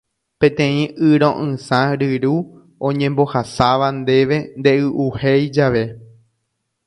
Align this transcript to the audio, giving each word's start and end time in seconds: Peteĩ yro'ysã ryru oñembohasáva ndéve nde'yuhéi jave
Peteĩ 0.43 0.83
yro'ysã 1.07 1.81
ryru 2.01 2.31
oñembohasáva 2.89 3.87
ndéve 4.01 4.37
nde'yuhéi 4.59 5.45
jave 5.55 5.83